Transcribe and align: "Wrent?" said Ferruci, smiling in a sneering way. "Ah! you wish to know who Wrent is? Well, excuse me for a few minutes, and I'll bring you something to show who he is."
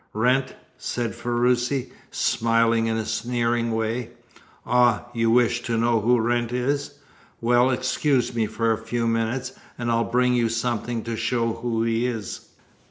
"Wrent?" 0.13 0.55
said 0.79 1.13
Ferruci, 1.13 1.91
smiling 2.09 2.87
in 2.87 2.97
a 2.97 3.05
sneering 3.05 3.71
way. 3.71 4.09
"Ah! 4.65 5.05
you 5.13 5.29
wish 5.29 5.61
to 5.61 5.77
know 5.77 5.99
who 6.01 6.19
Wrent 6.19 6.51
is? 6.51 6.95
Well, 7.39 7.69
excuse 7.69 8.33
me 8.33 8.47
for 8.47 8.71
a 8.71 8.79
few 8.83 9.05
minutes, 9.05 9.51
and 9.77 9.91
I'll 9.91 10.03
bring 10.05 10.33
you 10.33 10.49
something 10.49 11.03
to 11.03 11.15
show 11.15 11.53
who 11.53 11.83
he 11.83 12.07
is." 12.07 12.49